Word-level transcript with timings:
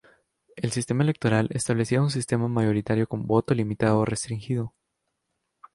El 0.55 0.71
sistema 0.71 1.03
electoral 1.03 1.47
establecía 1.51 2.01
un 2.01 2.09
sistema 2.09 2.47
mayoritario 2.47 3.05
con 3.05 3.27
voto 3.27 3.53
limitado 3.53 3.99
o 3.99 4.05
restringido. 4.05 4.73